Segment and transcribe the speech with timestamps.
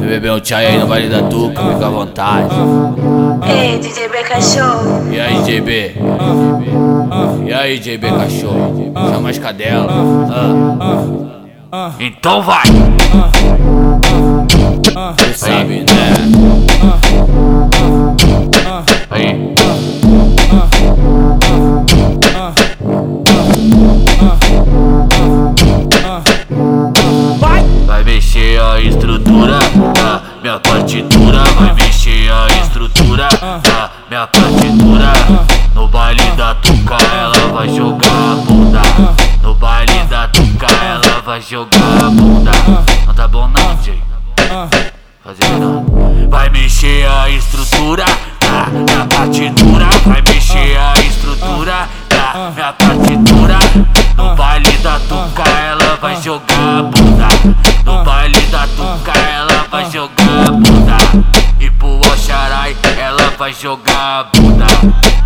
[0.00, 2.54] Beber um chai aí no baile da Tuca, fica à vontade.
[3.48, 5.12] Ei, DJ B Cachorro.
[5.12, 5.96] E aí, JB?
[7.46, 8.92] E aí, JB Cachorro?
[9.12, 9.90] Chama as cadelas.
[11.70, 11.92] Ah.
[11.98, 12.64] Então vai!
[15.18, 16.65] Você sabe, né?
[28.56, 29.58] Mexer a estrutura
[29.94, 31.42] da minha partitura.
[31.58, 33.28] Vai mexer a estrutura
[33.62, 35.12] da minha partitura.
[35.74, 38.80] No baile da tuca ela vai jogar a bunda.
[39.42, 42.50] No baile da tuca ela vai jogar a bunda.
[43.06, 44.02] Não tá bom não, Jay.
[45.22, 45.84] Fazer não.
[46.30, 48.04] Vai mexer a estrutura
[48.40, 49.86] da minha partitura.
[50.06, 53.58] Vai mexer a estrutura da minha partitura.
[54.16, 57.65] No baile da tuca ela vai jogar a bunda.
[63.66, 64.64] Jogar a bunda.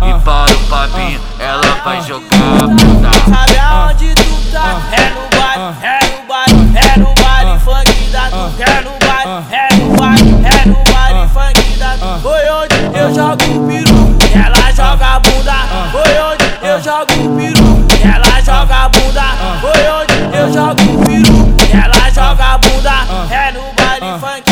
[0.01, 3.11] E para o Fabinho ela vai jogar a bunda.
[3.29, 4.81] Sabe aonde tu tá?
[4.91, 8.51] É no baile, é no baile, é no baile funk da tu.
[8.59, 12.19] É no baile, é no baile, é no baile funk da tu.
[12.23, 15.57] Foi onde eu jogo o peru, ela joga a bunda.
[15.91, 19.25] Foi onde eu jogo o peru, ela joga a bunda.
[19.61, 22.95] Foi onde eu jogo o peru, ela joga a bunda.
[23.29, 24.50] É no baile funk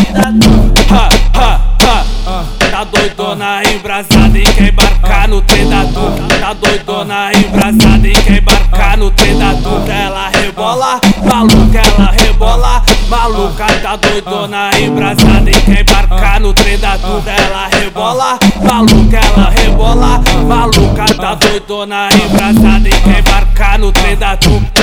[3.60, 5.68] doidona embrasada e quer embarcar no trem.
[5.70, 9.38] Tá doidona embrasada e quer embarcar no trem.
[9.40, 13.66] Ela rebola, maluca, ela rebola, maluca.
[13.82, 16.80] Tá doidona embrasada e quer embarcar no trem.
[16.82, 21.06] Ela rebola, maluca, ela rebola, maluca.
[21.16, 24.18] Tá doidona embrasada e quer embarcar no trem.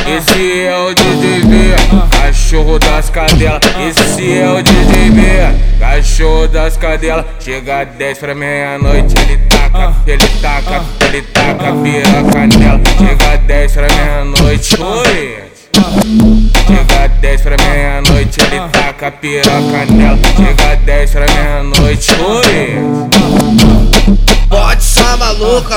[0.07, 1.75] Esse é o DJ B,
[2.11, 3.61] cachorro das cadelas.
[3.79, 5.11] Esse é o DJ
[5.97, 7.25] Cachorro das cadelas.
[7.41, 12.81] Chega às 10 pra meia-noite, ele taca, ele taca, ele taca piroca nela.
[12.99, 15.39] Chega às 10 pra meia-noite, oi.
[16.67, 20.19] Chega às 10 pra meia-noite, ele taca piroca nela.
[20.37, 23.17] Chega às 10 pra meia-noite, oi.
[24.51, 25.77] Pode só maluca,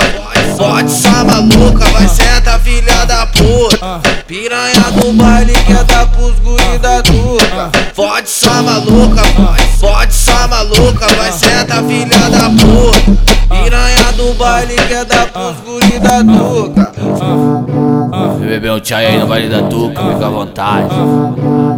[0.58, 4.02] pode, só maluca, vai sentar filha da puta.
[4.28, 7.72] Piranha do baile que é da pros guri da tuca.
[7.96, 10.14] Pode só maluca, pode, pode
[11.84, 13.30] filha da puta.
[13.50, 16.90] Piranha do baile que é da pros guri da tuca.
[18.40, 20.96] Beber um chai aí no baile da Tuca, fica à vontade.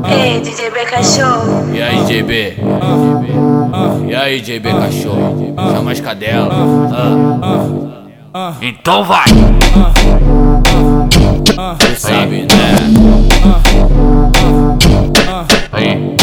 [0.10, 1.74] Ei, DJ B Cachorro.
[1.74, 2.58] E aí, JB?
[4.08, 5.54] E aí, JB Cachorro?
[5.74, 6.54] Chama as cadelas.
[8.34, 8.54] Ah.
[8.62, 9.26] Então vai!
[11.80, 12.76] Você sabe, né?
[15.74, 16.21] Aí.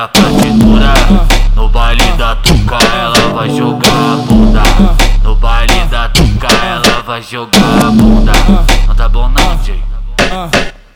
[0.00, 0.94] Minha partitura.
[1.54, 4.62] No baile da tuca ela vai jogar a bunda.
[5.22, 8.32] No baile da tuca ela vai jogar a bunda.
[8.86, 9.82] Não tá bom não, Jay.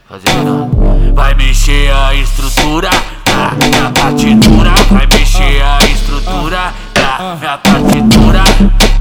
[0.09, 0.71] Fazer não.
[1.15, 2.89] Vai mexer a estrutura
[3.27, 4.73] da minha partitura.
[4.91, 8.45] Vai mexer a estrutura da minha partitura.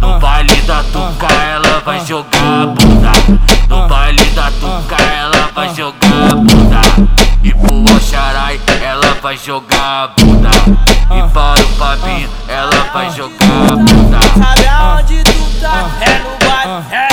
[0.02, 3.12] No baile da tuca ela vai jogar a bunda.
[3.70, 6.83] No baile da tuca ela vai jogar a bunda.
[9.24, 10.50] Vai jogar a bunda.
[11.10, 14.20] E para o Fabinho ela vai jogar a bunda.
[14.38, 15.90] Sabe aonde tu tá?
[16.02, 17.13] É no baile, é no baile,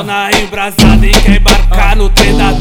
[0.00, 2.52] doidona embrasada e quer embarcar no trem da.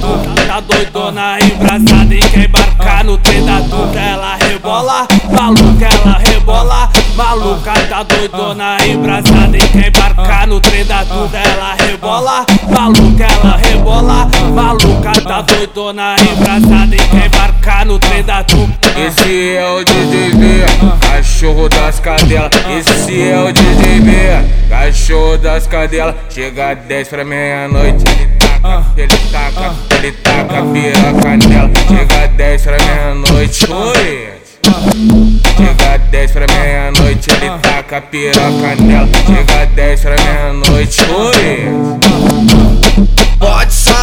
[0.46, 3.60] Tá doidona embrasada e quer embarcar no trem da.
[4.00, 7.74] Ela rebola, maluca, ela rebola, maluca.
[7.88, 11.00] Tá doidona embrasada e quer embarcar no trem da.
[11.00, 15.22] Ela rebola, maluca, ela rebola, maluca.
[15.22, 18.46] Tá doidona embrasada e quer embarcar no trem da.
[18.98, 20.66] Esse é o DJ B,
[21.00, 22.52] cachorro das cadelas.
[22.70, 23.39] Esse é
[24.90, 26.16] cachorro das cadelas.
[26.30, 31.72] Chega às 10 pra meia-noite, ele taca, ele taca, ele taca piroca nela.
[31.88, 34.30] Chega às 10 pra meia-noite, oi.
[35.58, 39.08] Chega às 10 pra meia-noite, ele taca piroca nela.
[39.28, 42.00] Chega às 10 pra meia-noite, oi.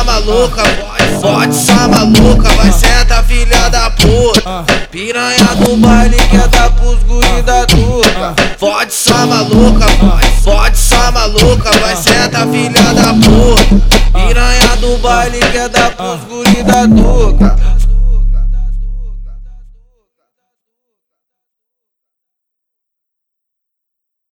[0.05, 0.96] maluca, pode,
[1.27, 4.65] pode só maluca, vai sentar filha da puta.
[4.91, 8.35] Piranha do baile que é pros guri da turca.
[8.59, 13.99] Pode só maluca, pode, pode só maluca, vai sentar filha da puta.
[14.13, 17.76] Piranha do baile que é pros guri da turca.